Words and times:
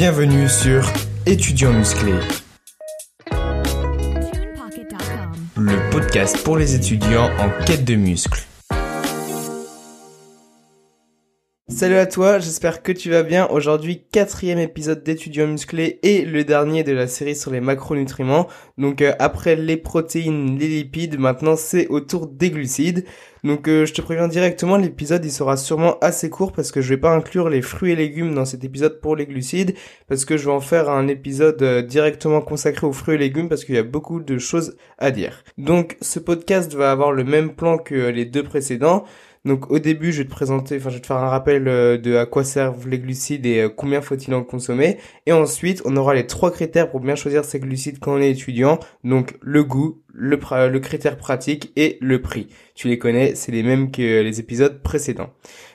Bienvenue 0.00 0.48
sur 0.48 0.88
Étudiants 1.26 1.72
musclés, 1.72 2.12
le 5.56 5.90
podcast 5.90 6.40
pour 6.44 6.56
les 6.56 6.76
étudiants 6.76 7.28
en 7.40 7.64
quête 7.64 7.84
de 7.84 7.96
muscles. 7.96 8.47
Salut 11.78 11.94
à 11.94 12.06
toi, 12.06 12.40
j'espère 12.40 12.82
que 12.82 12.90
tu 12.90 13.08
vas 13.08 13.22
bien. 13.22 13.46
Aujourd'hui, 13.46 14.02
quatrième 14.10 14.58
épisode 14.58 15.04
d'étudiants 15.04 15.46
musclés 15.46 16.00
et 16.02 16.24
le 16.24 16.42
dernier 16.42 16.82
de 16.82 16.90
la 16.90 17.06
série 17.06 17.36
sur 17.36 17.52
les 17.52 17.60
macronutriments. 17.60 18.48
Donc 18.78 19.00
euh, 19.00 19.12
après 19.20 19.54
les 19.54 19.76
protéines, 19.76 20.58
les 20.58 20.66
lipides, 20.66 21.20
maintenant 21.20 21.54
c'est 21.54 21.86
au 21.86 22.00
tour 22.00 22.26
des 22.26 22.50
glucides. 22.50 23.04
Donc 23.44 23.68
euh, 23.68 23.86
je 23.86 23.94
te 23.94 24.02
préviens 24.02 24.26
directement, 24.26 24.76
l'épisode 24.76 25.24
il 25.24 25.30
sera 25.30 25.56
sûrement 25.56 26.00
assez 26.00 26.30
court 26.30 26.50
parce 26.50 26.72
que 26.72 26.80
je 26.80 26.88
vais 26.88 26.96
pas 26.96 27.14
inclure 27.14 27.48
les 27.48 27.62
fruits 27.62 27.92
et 27.92 27.96
légumes 27.96 28.34
dans 28.34 28.44
cet 28.44 28.64
épisode 28.64 29.00
pour 29.00 29.14
les 29.14 29.26
glucides 29.26 29.76
parce 30.08 30.24
que 30.24 30.36
je 30.36 30.46
vais 30.46 30.50
en 30.50 30.60
faire 30.60 30.90
un 30.90 31.06
épisode 31.06 31.62
euh, 31.62 31.80
directement 31.80 32.40
consacré 32.40 32.88
aux 32.88 32.92
fruits 32.92 33.14
et 33.14 33.18
légumes 33.18 33.48
parce 33.48 33.64
qu'il 33.64 33.76
y 33.76 33.78
a 33.78 33.84
beaucoup 33.84 34.18
de 34.18 34.36
choses 34.38 34.76
à 34.98 35.12
dire. 35.12 35.44
Donc 35.58 35.96
ce 36.02 36.18
podcast 36.18 36.74
va 36.74 36.90
avoir 36.90 37.12
le 37.12 37.22
même 37.22 37.54
plan 37.54 37.78
que 37.78 37.94
les 37.94 38.24
deux 38.24 38.42
précédents. 38.42 39.04
Donc 39.48 39.70
au 39.70 39.78
début, 39.78 40.12
je 40.12 40.18
vais 40.18 40.24
te 40.24 40.30
présenter, 40.30 40.76
enfin 40.76 40.90
je 40.90 40.96
vais 40.96 41.00
te 41.00 41.06
faire 41.06 41.16
un 41.16 41.30
rappel 41.30 41.68
euh, 41.68 41.96
de 41.96 42.16
à 42.16 42.26
quoi 42.26 42.44
servent 42.44 42.86
les 42.86 42.98
glucides 42.98 43.46
et 43.46 43.62
euh, 43.62 43.68
combien 43.70 44.02
faut-il 44.02 44.34
en 44.34 44.44
consommer. 44.44 44.98
Et 45.24 45.32
ensuite, 45.32 45.80
on 45.86 45.96
aura 45.96 46.12
les 46.12 46.26
trois 46.26 46.50
critères 46.50 46.90
pour 46.90 47.00
bien 47.00 47.14
choisir 47.14 47.46
ces 47.46 47.58
glucides 47.58 47.98
quand 47.98 48.12
on 48.12 48.20
est 48.20 48.30
étudiant. 48.30 48.78
Donc 49.04 49.38
le 49.40 49.64
goût, 49.64 50.02
le, 50.12 50.78
critère 50.78 51.16
pratique 51.16 51.72
et 51.76 51.98
le 52.00 52.20
prix. 52.20 52.48
Tu 52.74 52.88
les 52.88 52.98
connais, 52.98 53.34
c'est 53.34 53.52
les 53.52 53.62
mêmes 53.62 53.90
que 53.90 54.22
les 54.22 54.40
épisodes 54.40 54.82
précédents. 54.82 55.30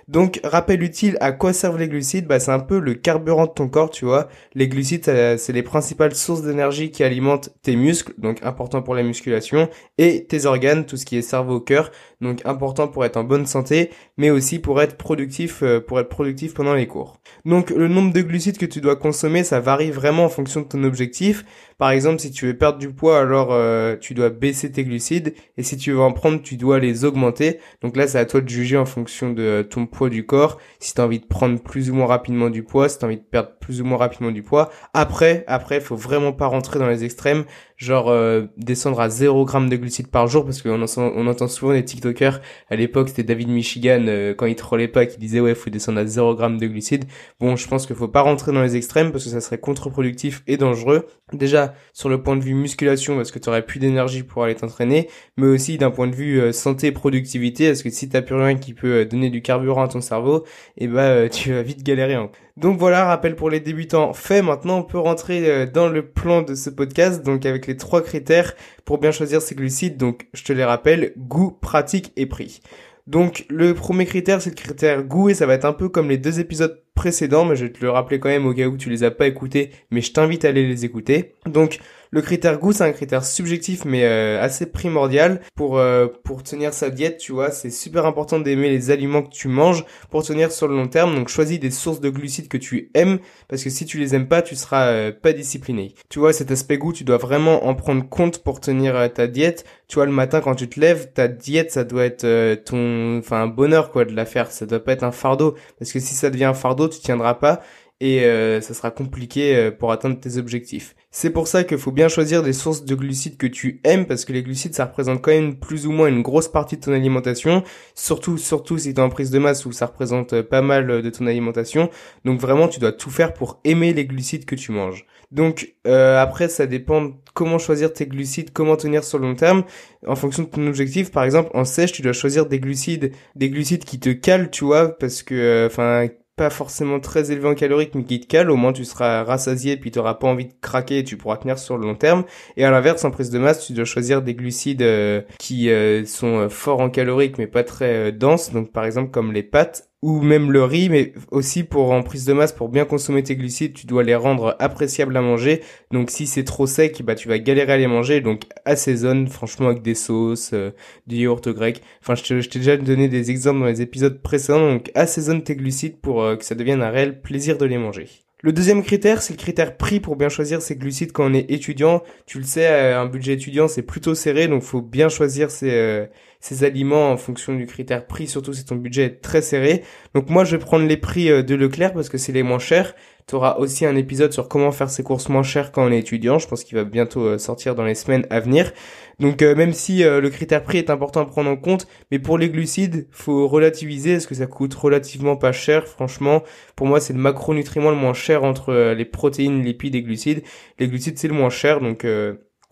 Donc, 0.09 0.41
rappel 0.43 0.83
utile, 0.83 1.17
à 1.21 1.31
quoi 1.31 1.53
servent 1.53 1.77
les 1.77 1.87
glucides? 1.87 2.27
Bah, 2.27 2.39
c'est 2.39 2.51
un 2.51 2.59
peu 2.59 2.79
le 2.79 2.93
carburant 2.93 3.45
de 3.45 3.51
ton 3.51 3.69
corps, 3.69 3.89
tu 3.89 4.03
vois. 4.03 4.27
Les 4.53 4.67
glucides, 4.67 5.05
c'est 5.05 5.53
les 5.53 5.63
principales 5.63 6.13
sources 6.13 6.41
d'énergie 6.41 6.91
qui 6.91 7.03
alimentent 7.03 7.51
tes 7.61 7.77
muscles, 7.77 8.13
donc 8.17 8.43
important 8.43 8.81
pour 8.81 8.95
la 8.95 9.03
musculation, 9.03 9.69
et 9.97 10.25
tes 10.25 10.45
organes, 10.45 10.85
tout 10.85 10.97
ce 10.97 11.05
qui 11.05 11.15
est 11.17 11.21
cerveau, 11.21 11.61
cœur, 11.61 11.89
donc 12.19 12.41
important 12.45 12.89
pour 12.89 13.05
être 13.05 13.15
en 13.15 13.23
bonne 13.23 13.45
santé, 13.45 13.91
mais 14.17 14.29
aussi 14.29 14.59
pour 14.59 14.81
être 14.81 14.97
productif, 14.97 15.63
euh, 15.63 15.79
pour 15.79 15.99
être 15.99 16.09
productif 16.09 16.53
pendant 16.53 16.73
les 16.73 16.87
cours. 16.87 17.21
Donc, 17.45 17.69
le 17.69 17.87
nombre 17.87 18.11
de 18.11 18.21
glucides 18.21 18.57
que 18.57 18.65
tu 18.65 18.81
dois 18.81 18.97
consommer, 18.97 19.45
ça 19.45 19.61
varie 19.61 19.91
vraiment 19.91 20.25
en 20.25 20.29
fonction 20.29 20.61
de 20.61 20.67
ton 20.67 20.83
objectif. 20.83 21.45
Par 21.77 21.91
exemple, 21.91 22.19
si 22.19 22.31
tu 22.31 22.45
veux 22.45 22.57
perdre 22.57 22.77
du 22.77 22.91
poids, 22.91 23.19
alors 23.19 23.49
euh, 23.51 23.95
tu 23.99 24.13
dois 24.13 24.22
baisser 24.29 24.71
tes 24.71 24.83
glucides, 24.83 25.33
et 25.57 25.63
si 25.63 25.77
tu 25.77 25.91
veux 25.91 26.01
en 26.01 26.11
prendre, 26.11 26.41
tu 26.41 26.57
dois 26.57 26.79
les 26.79 27.05
augmenter. 27.05 27.59
Donc 27.81 27.95
là, 27.95 28.07
c'est 28.07 28.19
à 28.19 28.25
toi 28.25 28.41
de 28.41 28.49
juger 28.49 28.77
en 28.77 28.85
fonction 28.85 29.31
de 29.31 29.65
ton 29.69 29.85
poids 29.85 30.09
du 30.09 30.25
corps, 30.25 30.59
si 30.79 30.93
tu 30.93 31.01
as 31.01 31.05
envie 31.05 31.19
de 31.19 31.25
prendre 31.25 31.59
plus 31.59 31.89
ou 31.89 31.95
moins 31.95 32.07
rapidement 32.07 32.49
du 32.49 32.63
poids, 32.63 32.89
si 32.89 32.97
tu 32.97 33.05
as 33.05 33.07
envie 33.07 33.17
de 33.17 33.23
perdre 33.23 33.51
plus 33.59 33.81
ou 33.81 33.85
moins 33.85 33.97
rapidement 33.97 34.31
du 34.31 34.43
poids. 34.43 34.69
Après, 34.93 35.43
après, 35.47 35.79
faut 35.79 35.95
vraiment 35.95 36.33
pas 36.33 36.47
rentrer 36.47 36.79
dans 36.79 36.87
les 36.87 37.03
extrêmes, 37.03 37.45
genre 37.77 38.09
euh, 38.09 38.43
descendre 38.57 38.99
à 38.99 39.09
0 39.09 39.47
g 39.47 39.69
de 39.69 39.75
glucides 39.75 40.09
par 40.09 40.27
jour, 40.27 40.45
parce 40.45 40.61
qu'on 40.61 40.85
on 40.97 41.27
entend 41.27 41.47
souvent 41.47 41.73
des 41.73 41.83
TikTokers, 41.83 42.41
à 42.69 42.75
l'époque 42.75 43.09
c'était 43.09 43.23
David 43.23 43.49
Michigan, 43.49 44.05
euh, 44.07 44.33
quand 44.33 44.45
il 44.45 44.55
trollait 44.55 44.87
pas, 44.87 45.05
qui 45.05 45.17
disait 45.17 45.39
ouais, 45.39 45.55
faut 45.55 45.69
descendre 45.69 45.99
à 45.99 46.05
0 46.05 46.37
g 46.37 46.57
de 46.57 46.67
glucides. 46.67 47.05
Bon, 47.39 47.55
je 47.55 47.67
pense 47.67 47.85
qu'il 47.85 47.95
faut 47.95 48.07
pas 48.07 48.21
rentrer 48.21 48.51
dans 48.51 48.61
les 48.61 48.75
extrêmes, 48.75 49.11
parce 49.11 49.23
que 49.23 49.29
ça 49.29 49.41
serait 49.41 49.59
contre-productif 49.59 50.43
et 50.47 50.57
dangereux. 50.57 51.07
Déjà, 51.31 51.73
sur 51.93 52.09
le 52.09 52.21
point 52.21 52.35
de 52.35 52.43
vue 52.43 52.53
musculation, 52.53 53.15
parce 53.15 53.31
que 53.31 53.39
tu 53.39 53.49
aurais 53.49 53.65
plus 53.65 53.79
d'énergie 53.79 54.12
pour 54.21 54.43
aller 54.43 54.53
t'entraîner, 54.53 55.09
mais 55.37 55.47
aussi 55.47 55.79
d'un 55.79 55.89
point 55.89 56.05
de 56.05 56.15
vue 56.15 56.39
euh, 56.39 56.51
santé 56.51 56.91
productivité, 56.91 57.69
parce 57.69 57.81
que 57.81 57.89
si 57.89 58.07
t'as 58.09 58.21
plus 58.21 58.35
rien 58.35 58.55
qui 58.55 58.75
peut 58.75 59.05
donner 59.05 59.31
du 59.31 59.41
carburant 59.41 59.83
à 59.83 59.87
ton 59.87 60.01
cerveau, 60.01 60.43
et 60.77 60.83
eh 60.83 60.87
bah 60.87 61.27
tu 61.29 61.51
vas 61.51 61.63
vite 61.63 61.81
galérer. 61.81 62.13
Hein. 62.13 62.29
Donc 62.55 62.77
voilà, 62.77 63.05
rappel 63.05 63.35
pour 63.35 63.49
les 63.49 63.59
débutants 63.59 64.13
fait. 64.13 64.43
Maintenant, 64.43 64.79
on 64.79 64.83
peut 64.83 64.99
rentrer 64.99 65.49
euh, 65.49 65.65
dans 65.65 65.89
le 65.89 66.05
plan 66.05 66.43
de 66.43 66.53
ce 66.53 66.69
podcast, 66.69 67.23
donc 67.23 67.45
avec 67.47 67.65
les 67.65 67.77
trois 67.77 68.03
critères 68.03 68.53
pour 68.85 68.99
bien 68.99 69.11
choisir 69.11 69.41
ses 69.41 69.55
glucides. 69.55 69.97
Donc, 69.97 70.27
je 70.33 70.43
te 70.43 70.53
les 70.53 70.63
rappelle, 70.63 71.13
goût, 71.17 71.51
pratique 71.51 72.11
et 72.15 72.27
prix. 72.27 72.61
Donc, 73.07 73.45
le 73.49 73.73
premier 73.73 74.05
critère, 74.05 74.41
c'est 74.41 74.51
le 74.51 74.55
critère 74.55 75.03
goût 75.03 75.29
et 75.29 75.33
ça 75.33 75.45
va 75.45 75.55
être 75.55 75.65
un 75.65 75.73
peu 75.73 75.89
comme 75.89 76.09
les 76.09 76.17
deux 76.17 76.39
épisodes 76.39 76.79
précédents, 76.93 77.43
mais 77.43 77.55
je 77.55 77.65
vais 77.65 77.71
te 77.71 77.83
le 77.83 77.89
rappeler 77.89 78.19
quand 78.19 78.29
même 78.29 78.45
au 78.45 78.53
cas 78.53 78.67
où 78.67 78.77
tu 78.77 78.89
les 78.89 79.03
as 79.03 79.11
pas 79.11 79.27
écoutés, 79.27 79.71
mais 79.89 80.01
je 80.01 80.13
t'invite 80.13 80.45
à 80.45 80.49
aller 80.49 80.67
les 80.67 80.85
écouter. 80.85 81.33
Donc, 81.47 81.79
le 82.13 82.21
critère 82.21 82.59
goût, 82.59 82.73
c'est 82.73 82.83
un 82.83 82.91
critère 82.91 83.25
subjectif 83.25 83.85
mais 83.85 84.03
euh, 84.03 84.39
assez 84.39 84.67
primordial 84.67 85.41
pour 85.55 85.79
euh, 85.79 86.05
pour 86.23 86.43
tenir 86.43 86.71
sa 86.71 86.91
diète, 86.91 87.17
tu 87.17 87.31
vois, 87.31 87.49
c'est 87.49 87.71
super 87.71 88.05
important 88.05 88.39
d'aimer 88.39 88.69
les 88.69 88.91
aliments 88.91 89.23
que 89.23 89.31
tu 89.31 89.47
manges 89.47 89.83
pour 90.11 90.23
tenir 90.23 90.51
sur 90.51 90.67
le 90.67 90.75
long 90.75 90.87
terme. 90.87 91.15
Donc 91.15 91.29
choisis 91.29 91.59
des 91.59 91.71
sources 91.71 92.01
de 92.01 92.11
glucides 92.11 92.49
que 92.49 92.57
tu 92.57 92.91
aimes 92.93 93.17
parce 93.47 93.63
que 93.63 93.71
si 93.71 93.87
tu 93.87 93.97
les 93.97 94.13
aimes 94.13 94.27
pas, 94.27 94.43
tu 94.43 94.55
seras 94.55 94.89
euh, 94.89 95.11
pas 95.11 95.33
discipliné. 95.33 95.95
Tu 96.09 96.19
vois, 96.19 96.33
cet 96.33 96.51
aspect 96.51 96.77
goût, 96.77 96.93
tu 96.93 97.03
dois 97.03 97.17
vraiment 97.17 97.65
en 97.65 97.73
prendre 97.73 98.07
compte 98.07 98.43
pour 98.43 98.59
tenir 98.59 99.11
ta 99.11 99.25
diète. 99.25 99.65
Tu 99.87 99.95
vois, 99.95 100.05
le 100.05 100.11
matin 100.11 100.39
quand 100.39 100.53
tu 100.53 100.69
te 100.69 100.79
lèves, 100.79 101.13
ta 101.13 101.27
diète, 101.27 101.71
ça 101.71 101.83
doit 101.83 102.05
être 102.05 102.63
ton 102.65 103.17
enfin 103.17 103.41
un 103.41 103.47
bonheur 103.47 103.91
quoi 103.91 104.05
de 104.05 104.13
la 104.13 104.25
faire, 104.25 104.51
ça 104.51 104.67
doit 104.67 104.83
pas 104.83 104.93
être 104.93 105.03
un 105.03 105.11
fardeau 105.11 105.55
parce 105.79 105.91
que 105.91 105.99
si 105.99 106.13
ça 106.13 106.29
devient 106.29 106.45
un 106.45 106.53
fardeau, 106.53 106.87
tu 106.87 106.99
tiendras 106.99 107.33
pas 107.33 107.63
et 107.99 108.21
ça 108.61 108.73
sera 108.73 108.91
compliqué 108.91 109.71
pour 109.79 109.91
atteindre 109.91 110.19
tes 110.19 110.37
objectifs. 110.37 110.95
C'est 111.15 111.29
pour 111.29 111.47
ça 111.47 111.63
qu'il 111.63 111.77
faut 111.77 111.91
bien 111.91 112.07
choisir 112.07 112.41
des 112.41 112.53
sources 112.53 112.85
de 112.85 112.95
glucides 112.95 113.37
que 113.37 113.45
tu 113.45 113.79
aimes 113.83 114.07
parce 114.07 114.25
que 114.25 114.33
les 114.33 114.41
glucides 114.41 114.73
ça 114.73 114.85
représente 114.85 115.21
quand 115.21 115.31
même 115.31 115.59
plus 115.59 115.85
ou 115.85 115.91
moins 115.91 116.07
une 116.07 116.23
grosse 116.23 116.47
partie 116.47 116.75
de 116.77 116.81
ton 116.81 116.91
alimentation, 116.91 117.63
surtout 117.93 118.39
surtout 118.39 118.79
si 118.79 118.95
tu 118.95 118.99
en 118.99 119.09
prise 119.09 119.29
de 119.29 119.37
masse 119.37 119.65
où 119.65 119.71
ça 119.71 119.85
représente 119.85 120.41
pas 120.41 120.61
mal 120.61 121.03
de 121.03 121.09
ton 121.11 121.27
alimentation. 121.27 121.89
Donc 122.25 122.39
vraiment 122.39 122.67
tu 122.67 122.79
dois 122.79 122.91
tout 122.91 123.11
faire 123.11 123.33
pour 123.33 123.59
aimer 123.63 123.93
les 123.93 124.05
glucides 124.05 124.45
que 124.45 124.55
tu 124.55 124.71
manges. 124.71 125.05
Donc 125.31 125.75
euh, 125.85 126.19
après 126.19 126.49
ça 126.49 126.65
dépend 126.65 127.11
comment 127.33 127.59
choisir 127.59 127.93
tes 127.93 128.07
glucides, 128.07 128.51
comment 128.51 128.75
tenir 128.75 129.03
sur 129.03 129.19
le 129.19 129.27
long 129.27 129.35
terme 129.35 129.63
en 130.07 130.15
fonction 130.15 130.43
de 130.43 130.47
ton 130.47 130.65
objectif. 130.67 131.11
Par 131.11 131.23
exemple 131.23 131.51
en 131.53 131.63
sèche 131.63 131.91
tu 131.91 132.01
dois 132.01 132.13
choisir 132.13 132.47
des 132.47 132.59
glucides, 132.59 133.11
des 133.35 133.49
glucides 133.49 133.85
qui 133.85 133.99
te 133.99 134.09
calent, 134.09 134.49
tu 134.49 134.65
vois, 134.65 134.97
parce 134.97 135.21
que 135.21 135.35
euh, 135.35 135.67
enfin 135.67 136.07
pas 136.35 136.49
forcément 136.49 136.99
très 136.99 137.31
élevé 137.31 137.47
en 137.47 137.55
calorique 137.55 137.93
mais 137.95 138.03
qui 138.03 138.19
te 138.19 138.27
cale, 138.27 138.49
au 138.49 138.55
moins 138.55 138.73
tu 138.73 138.85
seras 138.85 139.23
rassasié 139.23 139.77
puis 139.77 139.91
tu 139.91 139.99
auras 139.99 140.15
pas 140.15 140.27
envie 140.27 140.47
de 140.47 140.53
craquer 140.61 140.99
et 140.99 141.03
tu 141.03 141.17
pourras 141.17 141.37
tenir 141.37 141.59
sur 141.59 141.77
le 141.77 141.85
long 141.85 141.95
terme. 141.95 142.23
Et 142.57 142.65
à 142.65 142.71
l'inverse, 142.71 143.05
en 143.05 143.11
prise 143.11 143.29
de 143.29 143.39
masse, 143.39 143.65
tu 143.65 143.73
dois 143.73 143.85
choisir 143.85 144.21
des 144.21 144.33
glucides 144.33 144.81
euh, 144.81 145.21
qui 145.39 145.69
euh, 145.69 146.05
sont 146.05 146.39
euh, 146.39 146.49
forts 146.49 146.79
en 146.81 146.89
calorique 146.89 147.37
mais 147.37 147.47
pas 147.47 147.63
très 147.63 148.11
denses, 148.11 148.51
donc 148.51 148.71
par 148.71 148.85
exemple 148.85 149.11
comme 149.11 149.31
les 149.31 149.43
pâtes 149.43 149.92
ou 150.03 150.19
même 150.19 150.51
le 150.51 150.65
riz, 150.65 150.89
mais 150.89 151.13
aussi 151.31 151.63
pour 151.63 151.91
en 151.91 152.03
prise 152.03 152.25
de 152.25 152.33
masse, 152.33 152.51
pour 152.51 152.67
bien 152.67 152.83
consommer 152.83 153.23
tes 153.23 153.37
glucides, 153.37 153.71
tu 153.73 153.87
dois 153.87 154.03
les 154.03 154.15
rendre 154.15 154.57
appréciables 154.59 155.15
à 155.15 155.21
manger. 155.21 155.61
Donc 155.91 156.11
si 156.11 156.27
c'est 156.27 156.43
trop 156.43 156.67
sec, 156.67 157.01
bah 157.03 157.15
tu 157.15 157.29
vas 157.29 157.39
galérer 157.39 157.71
à 157.71 157.77
les 157.77 157.87
manger. 157.87 158.19
Donc 158.19 158.41
assaisonne, 158.65 159.29
franchement, 159.29 159.69
avec 159.69 159.81
des 159.81 159.95
sauces, 159.95 160.51
euh, 160.51 160.71
du 161.07 161.15
yaourt 161.15 161.47
grec. 161.47 161.81
Enfin, 162.01 162.15
je 162.15 162.49
t'ai 162.49 162.59
déjà 162.59 162.75
donné 162.75 163.07
des 163.07 163.31
exemples 163.31 163.61
dans 163.61 163.65
les 163.65 163.81
épisodes 163.81 164.21
précédents. 164.21 164.73
Donc 164.73 164.91
assaisonne 164.93 165.41
tes 165.41 165.55
glucides 165.55 166.01
pour 166.01 166.21
euh, 166.21 166.35
que 166.35 166.43
ça 166.43 166.53
devienne 166.53 166.81
un 166.81 166.89
réel 166.89 167.21
plaisir 167.21 167.57
de 167.57 167.65
les 167.65 167.77
manger. 167.77 168.09
Le 168.41 168.51
deuxième 168.51 168.83
critère, 168.83 169.21
c'est 169.21 169.31
le 169.31 169.37
critère 169.37 169.77
prix 169.77 170.01
pour 170.01 170.17
bien 170.17 170.27
choisir 170.27 170.61
ses 170.61 170.75
glucides 170.75 171.13
quand 171.13 171.31
on 171.31 171.33
est 171.33 171.49
étudiant. 171.49 172.03
Tu 172.25 172.39
le 172.39 172.43
sais, 172.43 172.67
euh, 172.67 172.99
un 172.99 173.05
budget 173.05 173.35
étudiant, 173.35 173.69
c'est 173.69 173.83
plutôt 173.83 174.15
serré, 174.15 174.49
donc 174.49 174.63
faut 174.63 174.81
bien 174.81 175.07
choisir 175.07 175.49
ses, 175.49 176.09
ces 176.43 176.65
aliments 176.65 177.09
en 177.09 177.15
fonction 177.15 177.55
du 177.55 177.65
critère 177.65 178.05
prix, 178.05 178.27
surtout 178.27 178.51
si 178.51 178.65
ton 178.65 178.75
budget 178.75 179.03
est 179.05 179.21
très 179.21 179.41
serré. 179.41 179.81
Donc 180.13 180.29
moi, 180.29 180.43
je 180.43 180.57
vais 180.57 180.61
prendre 180.61 180.85
les 180.85 180.97
prix 180.97 181.31
euh, 181.31 181.41
de 181.41 181.55
Leclerc 181.55 181.93
parce 181.93 182.09
que 182.09 182.17
c'est 182.17 182.33
les 182.33 182.43
moins 182.43 182.59
chers. 182.59 182.95
Tu 183.27 183.35
auras 183.35 183.55
aussi 183.59 183.85
un 183.85 183.95
épisode 183.95 184.33
sur 184.33 184.49
comment 184.49 184.73
faire 184.73 184.89
ses 184.89 185.03
courses 185.03 185.29
moins 185.29 185.43
chères 185.43 185.71
quand 185.71 185.87
on 185.87 185.91
est 185.93 185.99
étudiant. 185.99 186.39
Je 186.39 186.47
pense 186.49 186.65
qu'il 186.65 186.77
va 186.77 186.83
bientôt 186.83 187.21
euh, 187.21 187.37
sortir 187.37 187.75
dans 187.75 187.85
les 187.85 187.95
semaines 187.95 188.27
à 188.29 188.41
venir. 188.41 188.73
Donc 189.21 189.41
euh, 189.41 189.55
même 189.55 189.71
si 189.71 190.03
le 190.03 190.29
critère 190.29 190.63
prix 190.63 190.79
est 190.79 190.89
important 190.89 191.21
à 191.21 191.25
prendre 191.25 191.49
en 191.49 191.55
compte, 191.55 191.87
mais 192.11 192.19
pour 192.19 192.37
les 192.37 192.49
glucides, 192.49 193.07
faut 193.11 193.47
relativiser. 193.47 194.11
Est-ce 194.11 194.27
que 194.27 194.35
ça 194.35 194.45
coûte 194.45 194.73
relativement 194.73 195.37
pas 195.37 195.53
cher? 195.53 195.87
Franchement, 195.87 196.43
pour 196.75 196.87
moi, 196.87 196.99
c'est 196.99 197.13
le 197.13 197.19
macronutriment 197.19 197.89
le 197.89 197.95
moins 197.95 198.13
cher 198.13 198.43
entre 198.43 198.91
les 198.91 199.05
protéines, 199.05 199.63
lipides 199.63 199.95
et 199.95 200.01
glucides. 200.01 200.43
Les 200.77 200.89
glucides, 200.89 201.17
c'est 201.17 201.29
le 201.29 201.35
moins 201.35 201.49
cher, 201.49 201.79
donc 201.79 202.05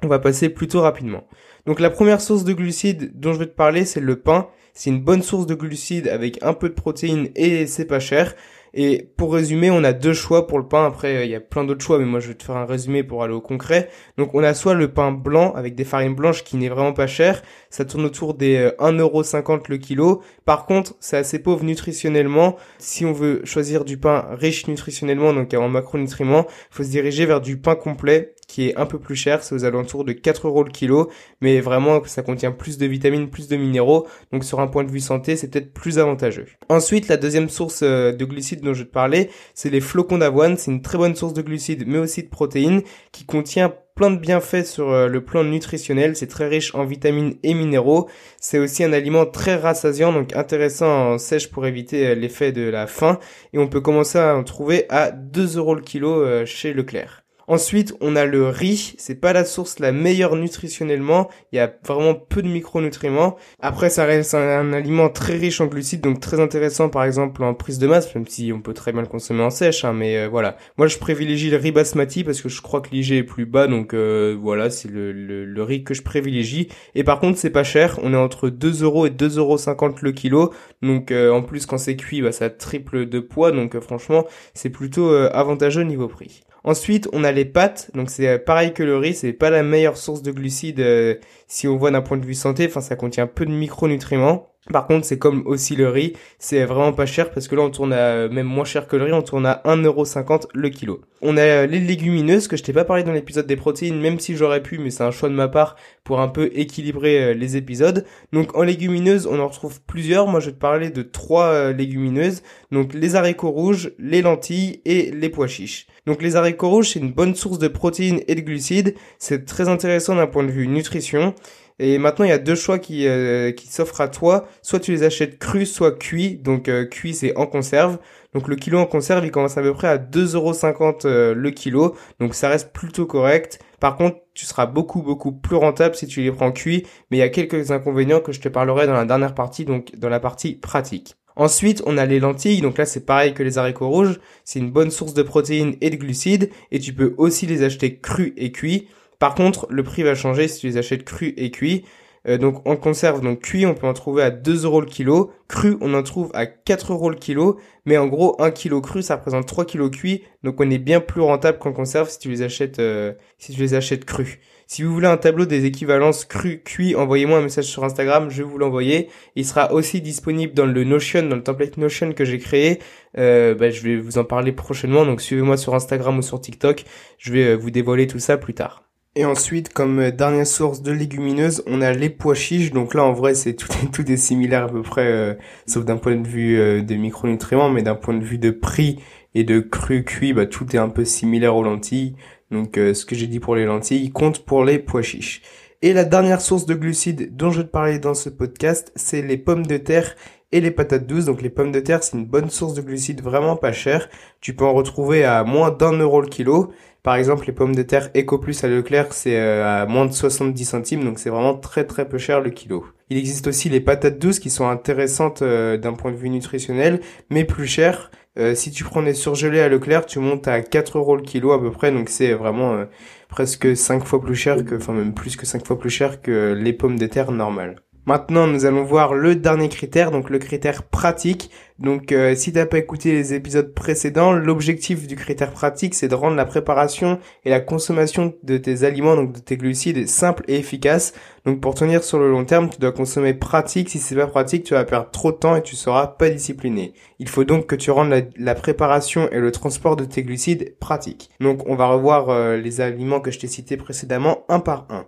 on 0.04 0.08
va 0.08 0.20
passer 0.20 0.50
plutôt 0.50 0.82
rapidement. 0.82 1.24
Donc 1.66 1.80
la 1.80 1.90
première 1.90 2.22
source 2.22 2.44
de 2.44 2.54
glucides 2.54 3.12
dont 3.20 3.34
je 3.34 3.40
vais 3.40 3.46
te 3.46 3.56
parler, 3.56 3.86
c'est 3.86 4.00
le 4.00 4.20
pain. 4.20 4.48
C'est 4.74 4.90
une 4.90 5.02
bonne 5.02 5.22
source 5.22 5.46
de 5.46 5.56
glucides 5.56 6.08
avec 6.08 6.42
un 6.44 6.54
peu 6.54 6.70
de 6.70 6.74
protéines 6.74 7.30
et 7.36 7.68
c'est 7.68 7.86
pas 7.86 8.00
cher. 8.00 8.36
Et 8.74 9.10
pour 9.18 9.34
résumer, 9.34 9.70
on 9.70 9.84
a 9.84 9.92
deux 9.92 10.14
choix 10.14 10.48
pour 10.48 10.58
le 10.58 10.66
pain. 10.66 10.86
Après, 10.86 11.18
euh, 11.18 11.26
il 11.26 11.32
y 11.32 11.36
a 11.36 11.42
plein 11.42 11.66
d'autres 11.66 11.84
choix, 11.84 12.00
mais 12.00 12.06
moi 12.06 12.22
je 12.22 12.30
vais 12.30 12.36
te 12.36 12.44
faire 12.44 12.56
un 12.56 12.66
résumé 12.66 13.04
pour 13.04 13.22
aller 13.24 13.34
au 13.34 13.42
concret. 13.42 13.90
Donc 14.18 14.34
on 14.34 14.44
a 14.44 14.54
soit 14.54 14.74
le 14.74 14.94
pain 14.94 15.12
blanc 15.12 15.52
avec 15.56 15.76
des 15.76 15.84
farines 15.84 16.16
blanches 16.16 16.44
qui 16.44 16.56
n'est 16.56 16.70
vraiment 16.70 16.94
pas 16.94 17.08
cher. 17.08 17.44
Ça 17.70 17.84
tourne 17.84 18.06
autour 18.06 18.34
des 18.34 18.70
1,50€ 18.80 19.52
euh, 19.52 19.60
le 19.68 19.78
kilo. 19.78 20.22
Par 20.46 20.66
contre, 20.66 20.96
c'est 21.02 21.18
assez 21.18 21.40
pauvre 21.40 21.66
nutritionnellement. 21.66 22.56
Si 22.78 23.04
on 23.04 23.12
veut 23.12 23.42
choisir 23.44 23.84
du 23.84 23.98
pain 23.98 24.26
riche 24.32 24.68
nutritionnellement, 24.68 25.34
donc 25.34 25.54
en 25.54 25.68
macronutriments, 25.68 26.46
il 26.48 26.76
faut 26.76 26.84
se 26.84 26.90
diriger 26.90 27.26
vers 27.26 27.42
du 27.42 27.58
pain 27.58 27.76
complet 27.76 28.36
qui 28.52 28.68
est 28.68 28.76
un 28.76 28.86
peu 28.86 29.00
plus 29.00 29.16
cher, 29.16 29.44
c'est 29.44 29.56
aux 29.56 29.64
alentours 29.64 30.04
de 30.04 30.12
4 30.12 30.48
euros 30.48 30.64
le 30.64 30.72
kilo, 30.72 31.10
mais 31.40 31.62
vraiment 31.62 32.04
ça 32.04 32.22
contient 32.22 32.52
plus 32.52 32.78
de 32.78 32.86
vitamines, 32.86 33.30
plus 33.30 33.48
de 33.48 33.56
minéraux, 33.56 34.08
donc 34.34 34.44
sur 34.44 34.60
un 34.60 34.68
point 34.68 34.84
de 34.84 34.92
vue 34.92 35.00
santé, 35.00 35.38
c'est 35.38 35.48
peut-être 35.48 35.74
plus 35.74 36.00
avantageux. 36.00 36.48
Ensuite, 36.68 37.08
la 37.08 37.16
deuxième 37.16 37.48
source 37.48 37.80
euh, 37.82 38.12
de 38.12 38.26
glucides 38.26 38.60
dont 38.60 38.74
je 38.74 38.84
te 38.84 38.92
parler, 38.92 39.30
c'est 39.54 39.70
les 39.70 39.80
flocons 39.80 40.18
d'avoine, 40.18 40.58
c'est 40.58 40.70
une 40.70 40.82
très 40.82 40.98
bonne 40.98 41.16
source 41.16 41.34
de 41.34 41.42
glucides, 41.42 41.86
mais 41.88 41.98
aussi 41.98 42.24
de 42.24 42.28
protéines, 42.28 42.82
qui 43.14 43.24
contient 43.24 43.74
plein 43.96 44.12
de 44.12 44.20
bienfaits 44.20 44.66
sur 44.66 44.92
euh, 44.92 45.08
le 45.08 45.24
plan 45.24 45.46
nutritionnel, 45.46 46.18
c'est 46.18 46.28
très 46.28 46.50
riche 46.50 46.76
en 46.76 46.84
vitamines 46.84 47.36
et 47.44 47.54
minéraux, 47.54 48.10
c'est 48.42 48.60
aussi 48.60 48.84
un 48.84 48.92
aliment 48.92 49.26
très 49.26 49.56
rassasiant, 49.56 50.12
donc 50.12 50.36
intéressant 50.36 51.14
en 51.14 51.18
sèche 51.18 51.50
pour 51.50 51.66
éviter 51.66 52.08
euh, 52.08 52.16
l'effet 52.16 52.52
de 52.52 52.64
la 52.64 52.86
faim, 52.86 53.18
et 53.54 53.60
on 53.60 53.70
peut 53.70 53.80
commencer 53.80 54.18
à 54.18 54.36
en 54.36 54.44
trouver 54.44 54.88
à 54.90 55.12
2 55.12 55.56
euros 55.56 55.76
le 55.76 55.82
kilo 55.82 56.46
chez 56.46 56.74
Leclerc. 56.74 57.21
Ensuite, 57.52 57.94
on 58.00 58.16
a 58.16 58.24
le 58.24 58.48
riz. 58.48 58.94
C'est 58.98 59.20
pas 59.20 59.34
la 59.34 59.44
source 59.44 59.80
la 59.80 59.92
meilleure 59.92 60.38
nutritionnellement. 60.38 61.30
Il 61.52 61.58
y 61.58 61.60
a 61.60 61.70
vraiment 61.86 62.16
peu 62.16 62.42
de 62.42 62.48
micronutriments. 62.48 63.36
Après, 63.60 63.90
ça 63.90 64.06
reste 64.06 64.34
un, 64.36 64.72
aliment 64.72 65.10
très 65.10 65.36
riche 65.36 65.60
en 65.60 65.66
glucides, 65.66 66.00
donc 66.00 66.22
très 66.22 66.40
intéressant, 66.40 66.88
par 66.88 67.04
exemple, 67.04 67.44
en 67.44 67.54
prise 67.54 67.78
de 67.78 67.88
masse, 67.88 68.16
même 68.16 68.26
si 68.26 68.54
on 68.54 68.62
peut 68.62 68.74
très 68.74 68.94
bien 68.94 69.02
le 69.02 69.10
consommer 69.10 69.44
en 69.44 69.50
sèche, 69.50 69.84
hein, 69.84 69.92
mais 69.92 70.16
euh, 70.16 70.28
voilà. 70.30 70.56
Moi, 70.78 70.88
je 70.88 70.98
privilégie 70.98 71.50
le 71.50 71.58
riz 71.58 71.74
basmati 71.74 72.24
parce 72.24 72.40
que 72.42 72.48
je 72.48 72.62
crois 72.62 72.80
que 72.80 72.92
l'IG 72.92 73.12
est 73.12 73.24
plus 73.24 73.46
bas, 73.46 73.68
donc 73.68 73.94
euh, 73.94 74.38
voilà, 74.42 74.70
c'est 74.70 74.90
le, 74.90 75.62
riz 75.62 75.84
que 75.84 75.94
je 75.94 76.04
privilégie. 76.04 76.70
Et 76.96 77.04
par 77.04 77.20
contre, 77.20 77.38
c'est 77.38 77.50
pas 77.50 77.66
cher. 77.66 78.00
On 78.02 78.14
est 78.14 78.18
entre 78.18 78.48
2 78.48 78.82
euros 78.84 79.08
et 79.08 79.10
2,50 79.10 79.38
euros 79.40 79.58
le 80.02 80.12
kilo. 80.14 80.54
Donc, 80.82 81.12
euh, 81.12 81.32
en 81.32 81.42
plus, 81.42 81.66
quand 81.66 81.78
c'est 81.78 81.98
cuit, 81.98 82.22
bah, 82.22 82.32
ça 82.32 82.50
triple 82.50 83.08
de 83.08 83.20
poids. 83.20 83.52
Donc, 83.52 83.78
franchement, 83.82 84.26
c'est 84.54 84.70
plutôt 84.70 85.10
avantageux 85.14 85.84
niveau 85.84 86.08
prix. 86.08 86.44
Ensuite, 86.64 87.10
on 87.14 87.24
a 87.24 87.32
les 87.32 87.46
pâtes. 87.46 87.92
Donc 87.94 88.10
c'est 88.10 88.28
euh, 88.28 88.38
pareil 88.38 88.74
que 88.74 88.84
le 88.84 88.98
riz, 88.98 89.14
c'est 89.14 89.34
pas 89.34 89.50
la 89.50 89.64
meilleure 89.64 89.98
source 89.98 90.22
de 90.22 90.32
glucides 90.32 90.80
euh, 90.80 91.16
si 91.48 91.68
on 91.68 91.78
voit 91.78 91.92
d'un 91.92 92.02
point 92.02 92.18
de 92.18 92.26
vue 92.26 92.36
santé. 92.36 92.68
Enfin, 92.68 92.82
ça 92.82 92.96
contient 92.96 93.28
peu 93.28 93.46
de 93.46 93.52
micronutriments. 93.52 94.51
Par 94.70 94.86
contre, 94.86 95.08
c'est 95.08 95.18
comme 95.18 95.42
aussi 95.48 95.76
le 95.76 95.90
riz, 95.90 96.14
c'est 96.38 96.66
vraiment 96.66 96.94
pas 96.94 97.08
cher 97.08 97.32
parce 97.32 97.48
que 97.48 97.56
là 97.56 97.64
on 97.64 97.72
tourne 97.72 97.94
à 97.94 98.28
même 98.28 98.46
moins 98.46 98.64
cher 98.64 98.88
que 98.88 98.96
le 98.96 99.06
riz, 99.06 99.14
on 99.14 99.24
tourne 99.24 99.48
à 99.48 99.60
1,50€ 99.66 100.50
le 100.54 100.70
kilo. 100.70 101.02
On 101.24 101.36
a 101.36 101.42
euh, 101.42 101.66
les 101.66 101.80
légumineuses 101.80 102.48
que 102.48 102.56
je 102.56 102.62
t'ai 102.62 102.72
pas 102.72 102.86
parlé 102.86 103.04
dans 103.04 103.12
l'épisode 103.12 103.48
des 103.48 103.56
protéines, 103.56 104.00
même 104.00 104.20
si 104.20 104.36
j'aurais 104.36 104.62
pu, 104.62 104.78
mais 104.78 104.92
c'est 104.92 105.04
un 105.04 105.10
choix 105.10 105.30
de 105.30 105.34
ma 105.34 105.48
part 105.48 105.78
pour 106.04 106.20
un 106.20 106.28
peu 106.28 106.52
équilibrer 106.54 107.34
les 107.34 107.58
épisodes. 107.58 108.06
Donc 108.34 108.56
en 108.56 108.62
légumineuses, 108.62 109.26
on 109.26 109.40
en 109.40 109.48
retrouve 109.48 109.82
plusieurs. 109.82 110.28
Moi, 110.28 110.40
je 110.40 110.48
vais 110.48 110.52
te 110.52 110.60
parler 110.60 110.92
de 110.92 111.02
trois 111.02 111.72
légumineuses. 111.72 112.44
Donc 112.72 112.94
les 112.94 113.16
haricots 113.16 113.52
rouges, 113.52 113.92
les 113.98 114.22
lentilles 114.22 114.82
et 114.86 115.12
les 115.12 115.30
pois 115.30 115.48
chiches. 115.48 115.88
Donc 116.06 116.22
les 116.22 116.36
haricots 116.36 116.70
rouges, 116.70 116.90
c'est 116.90 117.00
une 117.00 117.12
bonne 117.12 117.36
source 117.36 117.60
de 117.60 117.68
protéines 117.68 118.22
et 118.28 118.36
de 118.36 118.42
glucides. 118.42 118.96
C'est 119.20 119.46
très 119.46 119.70
intéressant 119.70 120.16
d'un 120.16 120.28
point 120.28 120.44
de 120.44 120.52
vue 120.52 120.68
nutrition. 120.68 121.36
Et 121.84 121.98
maintenant, 121.98 122.26
il 122.26 122.30
y 122.30 122.32
a 122.32 122.38
deux 122.38 122.54
choix 122.54 122.78
qui, 122.78 123.08
euh, 123.08 123.52
qui 123.52 123.66
s'offrent 123.68 124.02
à 124.02 124.08
toi. 124.08 124.48
Soit 124.62 124.80
tu 124.80 124.92
les 124.92 125.02
achètes 125.02 125.40
crus, 125.40 125.74
soit 125.74 125.98
cuits. 125.98 126.38
Donc 126.38 126.70
euh, 126.70 126.86
cuits, 126.86 127.16
c'est 127.16 127.36
en 127.36 127.48
conserve. 127.48 127.98
Donc 128.36 128.48
le 128.48 128.56
kilo 128.56 128.78
en 128.78 128.86
conserve, 128.86 129.26
il 129.26 129.32
commence 129.32 129.58
à 129.58 129.64
peu 129.64 129.74
près 129.74 129.88
à 129.88 129.98
2,50€ 129.98 131.02
euh, 131.06 131.34
le 131.34 131.50
kilo. 131.50 131.96
Donc 132.20 132.36
ça 132.36 132.50
reste 132.50 132.72
plutôt 132.72 133.08
correct. 133.08 133.60
Par 133.80 133.96
contre, 133.96 134.18
tu 134.36 134.46
seras 134.46 134.68
beaucoup 134.68 135.02
beaucoup 135.02 135.32
plus 135.32 135.56
rentable 135.56 135.96
si 135.96 136.06
tu 136.06 136.22
les 136.22 136.32
prends 136.32 136.52
cuits. 136.52 136.86
Mais 137.10 137.18
il 137.18 137.20
y 137.20 137.24
a 137.24 137.30
quelques 137.30 137.72
inconvénients 137.72 138.20
que 138.20 138.32
je 138.32 138.42
te 138.42 138.48
parlerai 138.48 138.86
dans 138.86 138.94
la 138.94 139.06
dernière 139.06 139.34
partie, 139.34 139.66
donc 139.66 139.96
dans 139.98 140.10
la 140.10 140.20
partie 140.20 140.54
pratique. 140.54 141.16
Ensuite, 141.36 141.82
on 141.88 141.98
a 141.98 142.06
les 142.06 142.20
lentilles, 142.20 142.62
donc 142.62 142.78
là 142.78 142.86
c'est 142.86 143.06
pareil 143.06 143.34
que 143.34 143.42
les 143.42 143.58
haricots 143.58 143.90
rouges, 143.90 144.20
c'est 144.44 144.60
une 144.60 144.70
bonne 144.70 144.92
source 144.92 145.14
de 145.14 145.24
protéines 145.24 145.78
et 145.82 145.90
de 145.90 145.96
glucides, 145.96 146.52
et 146.72 146.80
tu 146.80 146.94
peux 146.94 147.16
aussi 147.18 147.48
les 147.48 147.64
acheter 147.64 147.98
crus 147.98 148.34
et 148.36 148.52
cuits. 148.52 148.88
Par 149.22 149.36
contre, 149.36 149.68
le 149.70 149.84
prix 149.84 150.02
va 150.02 150.16
changer 150.16 150.48
si 150.48 150.62
tu 150.62 150.66
les 150.66 150.78
achètes 150.78 151.04
crus 151.04 151.36
et 151.38 151.52
cuits. 151.52 151.86
Euh, 152.28 152.40
donc 152.40 152.68
on 152.68 152.76
conserve, 152.76 153.22
donc 153.22 153.42
cuit, 153.42 153.68
on 153.68 153.76
peut 153.76 153.86
en 153.86 153.94
trouver 153.94 154.24
à 154.24 154.32
2 154.32 154.66
euros 154.66 154.82
le 154.82 154.88
kilo. 154.88 155.32
Cru, 155.48 155.78
on 155.80 155.94
en 155.94 156.02
trouve 156.02 156.32
à 156.34 156.48
4 156.48 156.92
euros 156.94 157.12
le 157.12 157.18
kilo. 157.18 157.60
Mais 157.86 158.00
en 158.00 158.08
gros, 158.08 158.36
1 158.42 158.50
kilo 158.50 158.82
cru, 158.82 159.04
ça 159.04 159.18
représente 159.18 159.46
3 159.46 159.66
kilos 159.66 159.92
cuits. 159.92 160.24
Donc 160.42 160.60
on 160.60 160.68
est 160.72 160.80
bien 160.80 161.02
plus 161.02 161.22
rentable 161.22 161.60
qu'en 161.60 161.72
conserve 161.72 162.10
si 162.10 162.18
tu 162.18 162.30
les 162.30 162.42
achètes, 162.42 162.80
euh, 162.80 163.14
si 163.38 163.54
tu 163.54 163.60
les 163.60 163.76
achètes 163.76 164.06
crus. 164.06 164.40
Si 164.66 164.82
vous 164.82 164.92
voulez 164.92 165.08
un 165.08 165.18
tableau 165.18 165.46
des 165.46 165.66
équivalences 165.66 166.26
cru, 166.26 166.64
cuit, 166.64 166.96
envoyez-moi 166.96 167.38
un 167.38 167.44
message 167.44 167.66
sur 167.66 167.84
Instagram, 167.84 168.32
je 168.32 168.42
vais 168.42 168.50
vous 168.50 168.58
l'envoyer. 168.58 169.10
Il 169.36 169.46
sera 169.46 169.72
aussi 169.72 170.02
disponible 170.02 170.56
dans 170.56 170.66
le 170.66 170.84
Notion, 170.84 171.22
dans 171.22 171.36
le 171.36 171.44
template 171.44 171.78
Notion 171.78 172.14
que 172.14 172.26
j'ai 172.26 172.40
créé. 172.40 172.80
Euh, 173.20 173.54
bah, 173.54 173.70
je 173.70 173.84
vais 173.84 173.98
vous 173.98 174.18
en 174.18 174.24
parler 174.24 174.52
prochainement, 174.52 175.06
donc 175.06 175.22
suivez-moi 175.22 175.58
sur 175.58 175.76
Instagram 175.76 176.18
ou 176.18 176.24
sur 176.24 176.42
TikTok. 176.42 176.86
Je 177.20 177.32
vais 177.32 177.50
euh, 177.50 177.56
vous 177.56 177.70
dévoiler 177.70 178.08
tout 178.08 178.18
ça 178.18 178.38
plus 178.38 178.56
tard. 178.56 178.91
Et 179.16 179.26
ensuite, 179.26 179.74
comme 179.74 180.00
euh, 180.00 180.12
dernière 180.12 180.48
source 180.48 180.82
de 180.82 180.92
légumineuses, 180.92 181.64
on 181.68 181.82
a 181.82 181.92
les 181.92 182.10
pois 182.10 182.36
chiches. 182.36 182.72
Donc 182.72 182.94
là, 182.94 183.04
en 183.04 183.14
vrai, 183.14 183.36
c'est 183.36 183.56
tout, 183.56 183.68
tout 183.94 184.10
est 184.10 184.18
similaire 184.18 184.66
à 184.66 184.70
peu 184.70 184.82
près, 184.82 185.38
sauf 185.66 185.84
d'un 185.86 185.98
point 185.98 186.16
de 186.16 186.28
vue 186.28 186.82
des 186.84 186.98
micronutriments, 186.98 187.70
mais 187.70 187.84
d'un 187.84 187.96
point 187.96 188.14
de 188.14 188.24
vue 188.24 188.38
de 188.38 188.52
prix 188.52 189.00
et 189.34 189.44
de 189.44 189.60
cru 189.60 190.04
cuit, 190.04 190.34
bah, 190.34 190.46
tout 190.46 190.76
est 190.76 190.80
un 190.80 190.90
peu 190.90 191.06
similaire 191.06 191.56
aux 191.56 191.64
lentilles. 191.64 192.16
Donc 192.52 192.78
euh, 192.78 192.94
ce 192.94 193.06
que 193.06 193.16
j'ai 193.16 193.28
dit 193.28 193.40
pour 193.40 193.56
les 193.56 193.66
lentilles 193.66 194.12
compte 194.12 194.46
pour 194.46 194.66
les 194.66 194.80
pois 194.80 195.02
chiches. 195.02 195.42
Et 195.82 195.94
la 195.94 196.04
dernière 196.04 196.42
source 196.42 196.66
de 196.66 196.76
glucides 196.76 197.36
dont 197.36 197.50
je 197.50 197.60
vais 197.62 197.68
te 197.68 197.72
parler 197.72 197.98
dans 197.98 198.14
ce 198.14 198.30
podcast, 198.30 198.92
c'est 198.96 199.22
les 199.22 199.38
pommes 199.38 199.66
de 199.66 199.78
terre 199.78 200.16
et 200.52 200.62
les 200.62 200.70
patates 200.70 201.08
douces. 201.08 201.26
Donc 201.26 201.42
les 201.42 201.50
pommes 201.50 201.72
de 201.72 201.80
terre, 201.80 202.04
c'est 202.04 202.18
une 202.18 202.26
bonne 202.26 202.50
source 202.50 202.74
de 202.74 202.82
glucides 202.82 203.22
vraiment 203.22 203.56
pas 203.56 203.72
chère. 203.72 204.10
Tu 204.42 204.54
peux 204.54 204.66
en 204.66 204.74
retrouver 204.74 205.24
à 205.24 205.44
moins 205.44 205.72
d'un 205.72 205.94
euro 205.94 206.22
le 206.22 206.28
kilo. 206.28 206.72
Par 207.04 207.16
exemple, 207.16 207.48
les 207.48 207.54
pommes 207.54 207.76
de 207.76 207.82
terre 207.82 208.12
Eco 208.16 208.38
Plus 208.38 208.64
à 208.64 208.68
Leclerc, 208.68 209.14
c'est 209.14 209.40
euh, 209.40 209.84
à 209.84 209.86
moins 209.88 210.06
de 210.06 210.12
70 210.12 210.66
centimes, 210.66 211.04
donc 211.04 211.18
c'est 211.18 211.32
vraiment 211.32 211.56
très 211.56 211.84
très 211.84 212.08
peu 212.08 212.20
cher 212.20 212.42
le 212.42 212.52
kilo. 212.52 212.86
Il 213.10 213.18
existe 213.18 213.48
aussi 213.48 213.70
les 213.70 213.80
patates 213.80 214.20
douces 214.20 214.38
qui 214.38 214.52
sont 214.52 214.68
intéressantes 214.68 215.42
euh, 215.42 215.78
d'un 215.78 215.94
point 215.94 216.12
de 216.12 216.18
vue 216.18 216.30
nutritionnel, 216.30 217.02
mais 217.32 217.44
plus 217.44 217.66
chères. 217.66 218.12
Euh, 218.38 218.54
si 218.54 218.70
tu 218.72 218.84
prends 218.84 219.02
des 219.02 219.16
surgelés 219.16 219.62
à 219.62 219.68
Leclerc, 219.68 220.06
tu 220.06 220.20
montes 220.20 220.48
à 220.48 220.62
4 220.62 221.00
euros 221.00 221.16
le 221.16 221.24
kilo 221.24 221.52
à 221.54 221.60
peu 221.60 221.72
près, 221.72 221.92
donc 221.92 222.08
c'est 222.08 222.34
vraiment 222.34 222.86
presque 223.30 223.76
5 223.76 224.06
fois 224.06 224.22
plus 224.22 224.36
cher 224.36 224.64
que, 224.64 224.76
enfin 224.76 224.94
même 224.94 225.16
plus 225.16 225.36
que 225.36 225.48
5 225.48 225.66
fois 225.66 225.80
plus 225.80 225.90
cher 225.90 226.22
que 226.22 226.54
les 226.54 226.72
pommes 226.72 227.00
de 227.00 227.08
terre 227.08 227.32
normales. 227.32 227.78
Maintenant, 228.08 228.48
nous 228.48 228.66
allons 228.66 228.84
voir 228.84 229.14
le 229.14 229.36
dernier 229.36 229.70
critère, 229.70 230.10
donc 230.10 230.32
le 230.32 230.40
critère 230.40 230.84
pratique. 230.84 231.52
Donc, 231.82 232.12
euh, 232.12 232.36
si 232.36 232.54
t'as 232.54 232.68
pas 232.68 232.78
écouté 232.78 233.12
les 233.12 233.34
épisodes 233.34 233.74
précédents, 233.74 234.32
l'objectif 234.34 235.08
du 235.08 235.16
critère 235.16 235.52
pratique, 235.52 235.96
c'est 235.96 236.08
de 236.08 236.14
rendre 236.14 236.36
la 236.36 236.46
préparation 236.46 237.20
et 237.44 237.50
la 237.50 237.60
consommation 237.60 238.36
de 238.44 238.58
tes 238.58 238.84
aliments, 238.84 239.16
donc 239.16 239.34
de 239.34 239.40
tes 239.40 239.58
glucides, 239.58 240.08
simple 240.08 240.44
et 240.48 240.58
efficace. 240.58 241.14
Donc, 241.44 241.60
pour 241.60 241.74
tenir 241.74 242.04
sur 242.04 242.20
le 242.20 242.30
long 242.30 242.46
terme, 242.46 242.70
tu 242.70 242.78
dois 242.80 242.92
consommer 242.92 243.34
pratique. 243.34 243.90
Si 243.90 243.98
c'est 243.98 244.16
pas 244.16 244.28
pratique, 244.28 244.64
tu 244.64 244.76
vas 244.76 244.84
perdre 244.84 245.10
trop 245.10 245.32
de 245.32 245.38
temps 245.38 245.56
et 245.56 245.64
tu 245.64 245.76
seras 245.76 246.06
pas 246.06 246.30
discipliné. 246.30 246.94
Il 247.18 247.28
faut 247.28 247.46
donc 247.46 247.66
que 247.66 247.76
tu 247.76 247.90
rendes 247.90 248.14
la, 248.38 248.56
préparation 248.56 249.28
et 249.32 249.40
le 249.40 249.52
transport 249.52 249.96
de 249.96 250.06
tes 250.06 250.22
glucides 250.22 250.76
pratiques. 250.80 251.32
Donc, 251.40 251.68
on 251.68 251.76
va 251.76 251.88
revoir 251.88 252.30
euh, 252.30 252.58
les 252.58 252.80
aliments 252.82 253.22
que 253.22 253.32
je 253.32 253.40
t'ai 253.40 253.48
cités 253.48 253.78
précédemment 253.78 254.46
un 254.50 254.60
par 254.60 254.86
un. 254.92 255.08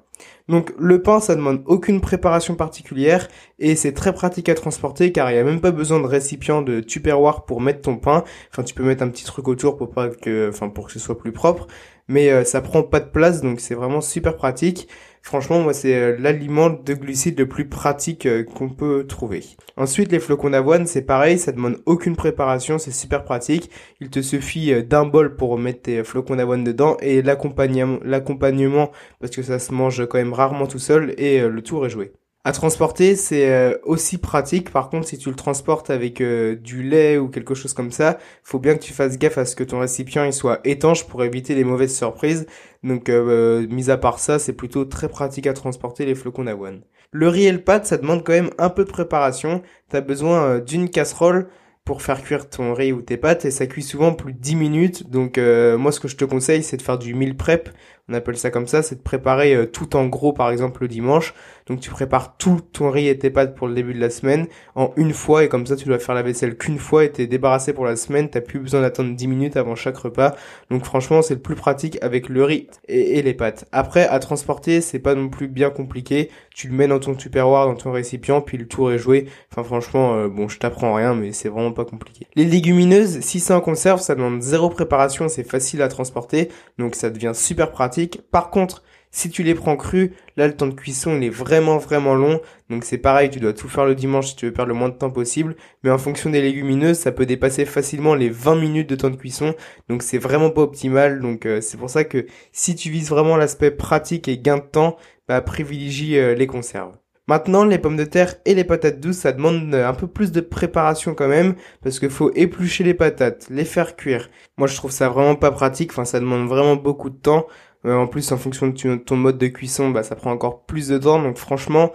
Donc 0.49 0.73
le 0.77 1.01
pain, 1.01 1.19
ça 1.19 1.35
demande 1.35 1.63
aucune 1.65 2.01
préparation 2.01 2.55
particulière 2.55 3.27
et 3.59 3.75
c'est 3.75 3.93
très 3.93 4.13
pratique 4.13 4.49
à 4.49 4.55
transporter 4.55 5.11
car 5.11 5.31
il 5.31 5.35
n'y 5.35 5.39
a 5.39 5.43
même 5.43 5.61
pas 5.61 5.71
besoin 5.71 5.99
de 5.99 6.05
récipient 6.05 6.61
de 6.61 6.79
tupperware 6.81 7.45
pour 7.45 7.61
mettre 7.61 7.81
ton 7.81 7.97
pain. 7.97 8.23
Enfin, 8.51 8.63
tu 8.63 8.73
peux 8.73 8.83
mettre 8.83 9.03
un 9.03 9.09
petit 9.09 9.25
truc 9.25 9.47
autour 9.47 9.77
pour 9.77 9.91
pas 9.91 10.09
que, 10.09 10.49
enfin, 10.49 10.69
pour 10.69 10.87
que 10.87 10.93
ce 10.93 10.99
soit 10.99 11.17
plus 11.17 11.31
propre, 11.31 11.67
mais 12.07 12.29
euh, 12.29 12.43
ça 12.43 12.61
prend 12.61 12.83
pas 12.83 12.99
de 12.99 13.09
place 13.09 13.41
donc 13.41 13.59
c'est 13.59 13.75
vraiment 13.75 14.01
super 14.01 14.35
pratique. 14.35 14.87
Franchement, 15.25 15.61
moi, 15.61 15.73
c'est 15.73 15.95
euh, 15.95 16.17
l'aliment 16.19 16.69
de 16.69 16.93
glucides 16.93 17.39
le 17.39 17.47
plus 17.47 17.69
pratique 17.69 18.25
euh, 18.25 18.43
qu'on 18.43 18.67
peut 18.67 19.07
trouver. 19.07 19.41
Ensuite, 19.77 20.11
les 20.11 20.19
flocons 20.19 20.49
d'avoine, 20.49 20.85
c'est 20.85 21.01
pareil, 21.01 21.39
ça 21.39 21.53
demande 21.53 21.81
aucune 21.85 22.17
préparation, 22.17 22.77
c'est 22.77 22.91
super 22.91 23.23
pratique. 23.23 23.71
Il 24.01 24.09
te 24.09 24.21
suffit 24.21 24.73
euh, 24.73 24.83
d'un 24.83 25.05
bol 25.05 25.37
pour 25.37 25.57
mettre 25.57 25.83
tes 25.83 26.03
flocons 26.03 26.35
d'avoine 26.35 26.65
dedans 26.65 26.97
et 26.99 27.21
l'accompagnement, 27.21 27.99
l'accompagnement, 28.03 28.91
parce 29.21 29.33
que 29.33 29.43
ça 29.43 29.59
se 29.59 29.73
mange 29.73 30.05
quand 30.07 30.17
même 30.17 30.33
rarement 30.33 30.67
tout 30.67 30.77
seul 30.77 31.15
et 31.17 31.39
le 31.39 31.61
tour 31.61 31.85
est 31.85 31.89
joué. 31.89 32.11
À 32.45 32.51
transporter, 32.51 33.15
c'est 33.15 33.49
euh, 33.49 33.77
aussi 33.83 34.17
pratique. 34.17 34.69
Par 34.69 34.89
contre, 34.89 35.07
si 35.07 35.17
tu 35.17 35.29
le 35.29 35.35
transportes 35.35 35.89
avec 35.89 36.19
euh, 36.19 36.57
du 36.57 36.83
lait 36.83 37.17
ou 37.17 37.29
quelque 37.29 37.55
chose 37.55 37.71
comme 37.73 37.91
ça, 37.91 38.17
faut 38.43 38.59
bien 38.59 38.75
que 38.75 38.83
tu 38.83 38.91
fasses 38.91 39.17
gaffe 39.17 39.37
à 39.37 39.45
ce 39.45 39.55
que 39.55 39.63
ton 39.63 39.79
récipient 39.79 40.29
soit 40.33 40.59
étanche 40.65 41.05
pour 41.07 41.23
éviter 41.23 41.55
les 41.55 41.63
mauvaises 41.63 41.95
surprises. 41.95 42.45
Donc, 42.83 43.07
euh, 43.07 43.65
mis 43.69 43.89
à 43.89 43.95
part 43.95 44.19
ça, 44.19 44.39
c'est 44.39 44.51
plutôt 44.51 44.83
très 44.83 45.07
pratique 45.07 45.47
à 45.47 45.53
transporter 45.53 46.05
les 46.05 46.15
flocons 46.15 46.43
d'avoine. 46.43 46.81
Le 47.11 47.29
riz 47.29 47.45
et 47.45 47.51
le 47.53 47.61
pâte, 47.61 47.85
ça 47.85 47.97
demande 47.97 48.25
quand 48.25 48.33
même 48.33 48.51
un 48.57 48.69
peu 48.69 48.83
de 48.83 48.91
préparation. 48.91 49.61
T'as 49.87 50.01
besoin 50.01 50.59
d'une 50.59 50.89
casserole, 50.89 51.47
pour 51.85 52.01
faire 52.01 52.23
cuire 52.23 52.49
ton 52.49 52.73
riz 52.73 52.93
ou 52.93 53.01
tes 53.01 53.17
pâtes 53.17 53.43
et 53.43 53.51
ça 53.51 53.67
cuit 53.67 53.83
souvent 53.83 54.13
plus 54.13 54.33
de 54.33 54.39
10 54.39 54.55
minutes. 54.55 55.09
Donc 55.09 55.37
euh, 55.37 55.77
moi 55.77 55.91
ce 55.91 55.99
que 55.99 56.07
je 56.07 56.15
te 56.15 56.25
conseille 56.25 56.63
c'est 56.63 56.77
de 56.77 56.81
faire 56.81 56.97
du 56.97 57.13
meal 57.13 57.35
prep, 57.35 57.69
on 58.07 58.13
appelle 58.13 58.37
ça 58.37 58.51
comme 58.51 58.67
ça, 58.67 58.83
c'est 58.83 58.95
de 58.95 59.01
préparer 59.01 59.53
euh, 59.53 59.65
tout 59.65 59.95
en 59.95 60.07
gros 60.07 60.31
par 60.33 60.49
exemple 60.49 60.83
le 60.83 60.87
dimanche. 60.87 61.33
Donc 61.67 61.79
tu 61.79 61.89
prépares 61.89 62.37
tout 62.37 62.61
ton 62.71 62.89
riz 62.89 63.07
et 63.07 63.17
tes 63.17 63.29
pâtes 63.29 63.55
pour 63.55 63.67
le 63.67 63.73
début 63.73 63.93
de 63.93 63.99
la 63.99 64.09
semaine 64.09 64.47
en 64.75 64.91
une 64.97 65.13
fois 65.13 65.43
et 65.43 65.49
comme 65.49 65.65
ça 65.65 65.75
tu 65.75 65.85
dois 65.87 65.99
faire 65.99 66.15
la 66.15 66.21
vaisselle 66.21 66.57
qu'une 66.57 66.79
fois 66.79 67.05
et 67.05 67.11
t'es 67.11 67.27
débarrassé 67.27 67.73
pour 67.73 67.85
la 67.85 67.95
semaine, 67.95 68.29
t'as 68.29 68.41
plus 68.41 68.59
besoin 68.59 68.81
d'attendre 68.81 69.15
10 69.15 69.27
minutes 69.27 69.57
avant 69.57 69.75
chaque 69.75 69.97
repas. 69.97 70.35
Donc 70.69 70.83
franchement 70.83 71.21
c'est 71.21 71.35
le 71.35 71.41
plus 71.41 71.55
pratique 71.55 71.97
avec 72.01 72.29
le 72.29 72.43
riz 72.43 72.67
et, 72.87 73.21
les 73.21 73.33
pâtes. 73.33 73.65
Après 73.71 74.07
à 74.07 74.19
transporter 74.19 74.81
c'est 74.81 74.99
pas 74.99 75.15
non 75.15 75.29
plus 75.29 75.47
bien 75.47 75.69
compliqué, 75.69 76.29
tu 76.53 76.67
le 76.67 76.75
mets 76.75 76.87
dans 76.87 76.99
ton 76.99 77.15
tupperware, 77.15 77.67
dans 77.67 77.75
ton 77.75 77.91
récipient 77.91 78.41
puis 78.41 78.57
le 78.57 78.67
tour 78.67 78.91
est 78.91 78.97
joué. 78.97 79.27
Enfin 79.51 79.63
franchement 79.63 80.15
euh, 80.15 80.27
bon 80.27 80.47
je 80.47 80.59
t'apprends 80.59 80.93
rien 80.93 81.13
mais 81.13 81.31
c'est 81.31 81.49
vraiment 81.49 81.71
pas 81.71 81.85
compliqué. 81.85 82.27
Les 82.35 82.45
légumineuses, 82.45 83.19
si 83.21 83.39
c'est 83.39 83.53
en 83.53 83.61
conserve, 83.61 84.01
ça 84.01 84.15
demande 84.15 84.41
zéro 84.41 84.69
préparation, 84.69 85.29
c'est 85.29 85.43
facile 85.43 85.81
à 85.81 85.87
transporter, 85.87 86.49
donc 86.77 86.95
ça 86.95 87.09
devient 87.09 87.31
super 87.33 87.71
pratique. 87.71 88.21
Par 88.31 88.49
contre, 88.49 88.83
si 89.13 89.29
tu 89.29 89.43
les 89.43 89.53
prends 89.53 89.77
crus, 89.77 90.09
là 90.35 90.47
le 90.47 90.57
temps 90.57 90.67
de 90.67 90.73
cuisson 90.73 91.15
il 91.15 91.23
est 91.23 91.29
vraiment 91.29 91.77
vraiment 91.77 92.15
long, 92.15 92.41
donc 92.69 92.83
c'est 92.83 92.97
pareil, 92.97 93.29
tu 93.29 93.39
dois 93.39 93.53
tout 93.53 93.69
faire 93.69 93.85
le 93.85 93.95
dimanche 93.95 94.29
si 94.29 94.35
tu 94.35 94.47
veux 94.47 94.51
perdre 94.51 94.69
le 94.69 94.75
moins 94.75 94.89
de 94.89 94.95
temps 94.95 95.11
possible, 95.11 95.55
mais 95.83 95.91
en 95.91 95.97
fonction 95.97 96.29
des 96.29 96.41
légumineuses, 96.41 96.97
ça 96.97 97.13
peut 97.13 97.25
dépasser 97.25 97.63
facilement 97.63 98.15
les 98.15 98.29
20 98.29 98.55
minutes 98.55 98.89
de 98.89 98.95
temps 98.95 99.11
de 99.11 99.15
cuisson, 99.15 99.55
donc 99.87 100.03
c'est 100.03 100.17
vraiment 100.17 100.49
pas 100.49 100.63
optimal, 100.63 101.21
donc 101.21 101.45
euh, 101.45 101.61
c'est 101.61 101.77
pour 101.77 101.89
ça 101.89 102.03
que 102.03 102.25
si 102.51 102.75
tu 102.75 102.89
vises 102.89 103.09
vraiment 103.09 103.37
l'aspect 103.37 103.71
pratique 103.71 104.27
et 104.27 104.37
gain 104.37 104.57
de 104.57 104.63
temps, 104.63 104.97
bah 105.27 105.39
privilégie 105.41 106.17
euh, 106.17 106.35
les 106.35 106.47
conserves. 106.47 106.97
Maintenant, 107.27 107.63
les 107.63 107.77
pommes 107.77 107.95
de 107.95 108.03
terre 108.03 108.35
et 108.43 108.53
les 108.53 108.65
patates 108.65 108.99
douces, 108.99 109.19
ça 109.19 109.31
demande 109.31 109.73
euh, 109.73 109.87
un 109.87 109.93
peu 109.93 110.07
plus 110.07 110.33
de 110.33 110.41
préparation 110.41 111.15
quand 111.15 111.29
même, 111.29 111.55
parce 111.81 111.99
qu'il 111.99 112.09
faut 112.09 112.31
éplucher 112.35 112.83
les 112.83 112.93
patates, 112.93 113.47
les 113.49 113.63
faire 113.63 113.95
cuire. 113.95 114.29
Moi, 114.57 114.67
je 114.67 114.75
trouve 114.75 114.91
ça 114.91 115.07
vraiment 115.07 115.35
pas 115.35 115.51
pratique, 115.51 115.91
enfin, 115.91 116.03
ça 116.03 116.19
demande 116.19 116.49
vraiment 116.49 116.75
beaucoup 116.75 117.09
de 117.09 117.15
temps. 117.15 117.47
Euh, 117.85 117.95
en 117.95 118.07
plus, 118.07 118.31
en 118.31 118.37
fonction 118.37 118.67
de 118.67 118.95
ton 118.95 119.15
mode 119.17 119.37
de 119.37 119.47
cuisson, 119.47 119.89
bah, 119.89 120.03
ça 120.03 120.15
prend 120.15 120.31
encore 120.31 120.65
plus 120.65 120.87
de 120.87 120.97
temps, 120.97 121.21
donc 121.21 121.37
franchement, 121.37 121.91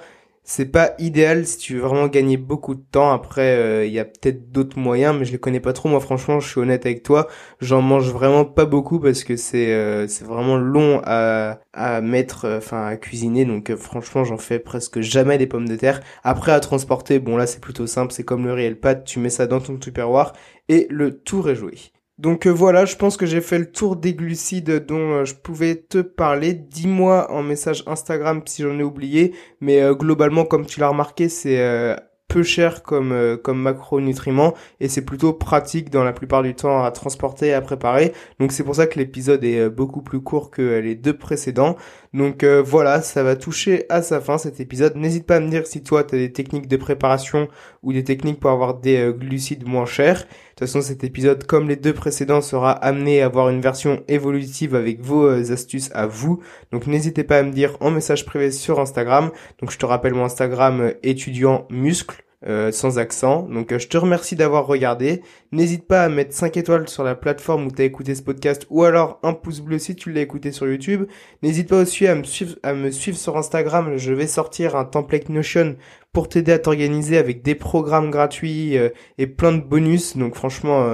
c'est 0.51 0.67
pas 0.73 0.95
idéal 0.99 1.47
si 1.47 1.59
tu 1.59 1.75
veux 1.75 1.81
vraiment 1.83 2.07
gagner 2.09 2.39
beaucoup 2.39 2.75
de 2.75 2.83
temps. 2.91 3.13
Après, 3.13 3.57
euh, 3.57 3.85
il 3.85 3.93
y 3.93 3.99
a 3.99 4.07
peut-être 4.07 4.51
d'autres 4.51 4.79
moyens, 4.79 5.15
mais 5.19 5.27
je 5.27 5.33
les 5.33 5.39
connais 5.39 5.61
pas 5.61 5.75
trop. 5.75 5.91
Moi, 5.91 6.01
franchement, 6.01 6.41
je 6.41 6.49
suis 6.49 6.59
honnête 6.61 6.87
avec 6.87 7.03
toi. 7.03 7.29
J'en 7.61 7.83
mange 7.83 8.11
vraiment 8.11 8.47
pas 8.47 8.65
beaucoup 8.65 8.99
parce 8.99 9.25
que 9.25 9.37
c'est 9.37 9.73
euh, 9.75 10.07
vraiment 10.23 10.57
long 10.57 11.03
à 11.05 11.61
à 11.75 12.01
mettre, 12.01 12.49
enfin 12.57 12.87
à 12.87 12.97
cuisiner. 12.97 13.45
Donc 13.45 13.75
franchement, 13.77 14.25
j'en 14.25 14.39
fais 14.39 14.59
presque 14.59 15.01
jamais 15.03 15.37
des 15.37 15.47
pommes 15.47 15.69
de 15.69 15.77
terre. 15.77 16.01
Après, 16.25 16.53
à 16.53 16.61
transporter, 16.61 17.19
bon 17.19 17.37
là, 17.37 17.47
c'est 17.47 17.61
plutôt 17.61 17.87
simple. 17.87 18.13
C'est 18.13 18.25
comme 18.25 18.47
le 18.47 18.57
le 18.57 18.75
pâte. 18.75 19.05
Tu 19.05 19.19
mets 19.21 19.31
ça 19.31 19.47
dans 19.47 19.61
ton 19.61 19.77
tupperware 19.77 20.33
et 20.71 20.87
le 20.91 21.19
tour 21.21 21.51
est 21.51 21.57
joué. 21.57 21.75
Donc 22.19 22.47
euh, 22.47 22.51
voilà, 22.51 22.85
je 22.85 22.97
pense 22.97 23.17
que 23.17 23.27
j'ai 23.27 23.41
fait 23.41 23.59
le 23.59 23.71
tour 23.71 23.95
des 23.95 24.13
glucides 24.13 24.85
dont 24.87 25.13
euh, 25.13 25.25
je 25.25 25.35
pouvais 25.35 25.77
te 25.77 25.99
parler. 25.99 26.53
Dis-moi 26.53 27.31
en 27.31 27.45
message 27.45 27.85
Instagram 27.87 28.43
si 28.45 28.63
j'en 28.63 28.77
ai 28.79 28.83
oublié, 28.83 29.35
mais 29.61 29.81
euh, 29.83 29.95
globalement, 29.95 30.45
comme 30.45 30.67
tu 30.67 30.81
l'as 30.81 30.89
remarqué, 30.89 31.29
c'est 31.29 31.97
peu 32.27 32.43
cher 32.43 32.83
comme 32.83 33.39
comme 33.43 33.59
macronutriments 33.63 34.53
et 34.81 34.89
c'est 34.89 35.05
plutôt 35.05 35.33
pratique 35.33 35.89
dans 35.89 36.05
la 36.05 36.13
plupart 36.13 36.43
du 36.43 36.55
temps 36.55 36.85
à 36.85 36.91
transporter 36.91 37.47
et 37.49 37.55
à 37.55 37.63
préparer. 37.63 38.13
Donc 38.39 38.53
c'est 38.53 38.65
pour 38.65 38.75
ça 38.75 38.87
que 38.87 38.99
l'épisode 38.99 39.45
est 39.45 39.71
beaucoup 39.71 40.03
plus 40.03 40.21
court 40.21 40.51
que 40.51 40.79
les 40.81 40.95
deux 40.95 41.17
précédents. 41.17 41.77
Donc 42.15 42.43
euh, 42.43 42.63
voilà, 42.65 43.03
ça 43.03 43.23
va 43.23 43.37
toucher 43.37 43.85
à 43.89 44.03
sa 44.03 44.21
fin 44.21 44.39
cet 44.39 44.61
épisode. 44.61 44.97
N'hésite 44.97 45.27
pas 45.27 45.37
à 45.37 45.41
me 45.41 45.49
dire 45.49 45.67
si 45.67 45.83
toi 45.83 46.05
tu 46.05 46.15
as 46.15 46.19
des 46.19 46.33
techniques 46.33 46.69
de 46.69 46.77
préparation 46.77 47.49
ou 47.83 47.93
des 47.93 48.05
techniques 48.05 48.41
pour 48.41 48.51
avoir 48.51 48.75
des 48.75 49.13
glucides 49.17 49.67
moins 49.67 49.87
chers. 49.87 50.19
De 50.21 50.25
toute 50.25 50.61
façon, 50.61 50.81
cet 50.81 51.05
épisode, 51.05 51.45
comme 51.45 51.69
les 51.69 51.77
deux 51.77 51.93
précédents, 51.93 52.41
sera 52.41 52.73
amené 52.73 53.23
à 53.23 53.27
avoir 53.27 53.49
une 53.49 53.61
version 53.61 54.03
évolutive 54.09 54.75
avec 54.75 55.01
vos 55.01 55.29
astuces 55.53 55.91
à 55.95 56.07
vous. 56.07 56.41
Donc 56.73 56.87
n'hésitez 56.87 57.25
pas 57.25 57.39
à 57.39 57.43
me 57.43 57.53
dire 57.53 57.77
en 57.81 57.91
message 57.91 58.25
privé 58.27 58.51
sur 58.51 58.81
Instagram. 58.81 59.31
Donc 59.61 59.71
je 59.71 59.79
te 59.79 59.87
rappelle 59.87 60.15
mon 60.15 60.25
Instagram 60.25 60.93
étudiant 61.03 61.67
muscle. 61.71 62.28
Euh, 62.47 62.71
sans 62.71 63.01
accent. 63.01 63.49
Donc 63.49 63.73
euh, 63.73 63.81
je 63.81 63.89
te 63.89 63.97
remercie 63.97 64.37
d'avoir 64.37 64.65
regardé. 64.65 65.23
N'hésite 65.51 65.89
pas 65.89 66.05
à 66.05 66.09
mettre 66.09 66.33
5 66.33 66.57
étoiles 66.57 66.89
sur 66.89 67.03
la 67.03 67.17
plateforme 67.17 67.67
où 67.67 67.73
tu 67.73 67.83
as 67.83 67.85
écouté 67.85 68.15
ce 68.15 68.23
podcast 68.23 68.65
ou 68.71 68.85
alors 68.85 69.19
un 69.25 69.33
pouce 69.33 69.59
bleu 69.59 69.81
si 69.81 69.97
tu 69.97 70.13
l'as 70.13 70.21
écouté 70.21 70.53
sur 70.53 70.69
YouTube. 70.69 71.07
N'hésite 71.43 71.69
pas 71.69 71.83
aussi 71.83 72.07
à 72.07 72.15
me 72.15 72.23
suivre 72.23 72.55
à 72.63 72.75
me 72.75 72.93
suivre 72.93 73.19
sur 73.19 73.37
Instagram, 73.37 73.97
je 73.97 74.13
vais 74.13 74.29
sortir 74.29 74.77
un 74.77 74.85
template 74.85 75.31
Notion 75.31 75.75
pour 76.13 76.29
t'aider 76.29 76.53
à 76.53 76.61
t'organiser 76.61 77.19
avec 77.19 77.43
des 77.43 77.57
programmes 77.57 78.13
gratuits 78.13 78.79
euh, 78.79 78.91
et 79.19 79.27
plein 79.27 79.51
de 79.51 79.61
bonus. 79.61 80.17
Donc 80.17 80.37
franchement 80.37 80.87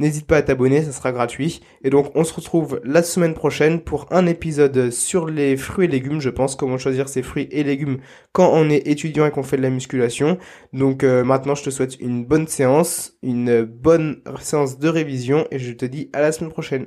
N'hésite 0.00 0.26
pas 0.26 0.38
à 0.38 0.42
t'abonner, 0.42 0.82
ça 0.82 0.92
sera 0.92 1.12
gratuit. 1.12 1.60
Et 1.84 1.90
donc 1.90 2.10
on 2.14 2.24
se 2.24 2.32
retrouve 2.32 2.80
la 2.84 3.02
semaine 3.02 3.34
prochaine 3.34 3.82
pour 3.82 4.06
un 4.10 4.26
épisode 4.26 4.90
sur 4.90 5.26
les 5.26 5.58
fruits 5.58 5.84
et 5.84 5.88
légumes, 5.88 6.22
je 6.22 6.30
pense, 6.30 6.56
comment 6.56 6.78
choisir 6.78 7.06
ses 7.10 7.22
fruits 7.22 7.48
et 7.50 7.62
légumes 7.62 7.98
quand 8.32 8.50
on 8.50 8.70
est 8.70 8.88
étudiant 8.88 9.26
et 9.26 9.30
qu'on 9.30 9.42
fait 9.42 9.58
de 9.58 9.62
la 9.62 9.68
musculation. 9.68 10.38
Donc 10.72 11.04
euh, 11.04 11.22
maintenant 11.22 11.54
je 11.54 11.64
te 11.64 11.70
souhaite 11.70 12.00
une 12.00 12.24
bonne 12.24 12.46
séance, 12.46 13.18
une 13.22 13.64
bonne 13.64 14.22
séance 14.40 14.78
de 14.78 14.88
révision 14.88 15.46
et 15.50 15.58
je 15.58 15.72
te 15.72 15.84
dis 15.84 16.08
à 16.14 16.22
la 16.22 16.32
semaine 16.32 16.50
prochaine. 16.50 16.86